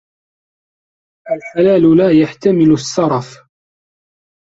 الْحَلَالُ 1.31 1.97
لَا 1.97 2.11
يَحْتَمِلُ 2.21 2.71
السَّرَفَ 2.73 3.37